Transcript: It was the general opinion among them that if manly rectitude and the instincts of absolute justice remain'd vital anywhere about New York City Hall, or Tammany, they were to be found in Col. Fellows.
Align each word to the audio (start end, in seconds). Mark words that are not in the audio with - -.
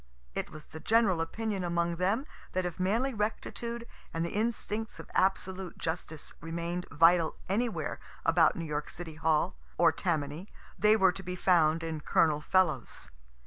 It 0.33 0.49
was 0.49 0.65
the 0.65 0.79
general 0.79 1.21
opinion 1.21 1.63
among 1.63 1.97
them 1.97 2.25
that 2.53 2.65
if 2.65 2.79
manly 2.79 3.13
rectitude 3.13 3.85
and 4.11 4.25
the 4.25 4.31
instincts 4.31 4.97
of 4.99 5.11
absolute 5.13 5.77
justice 5.77 6.33
remain'd 6.41 6.87
vital 6.89 7.35
anywhere 7.47 7.99
about 8.25 8.55
New 8.55 8.65
York 8.65 8.89
City 8.89 9.13
Hall, 9.13 9.55
or 9.77 9.91
Tammany, 9.91 10.51
they 10.79 10.97
were 10.97 11.11
to 11.11 11.21
be 11.21 11.35
found 11.35 11.83
in 11.83 11.99
Col. 12.01 12.41
Fellows. 12.41 13.11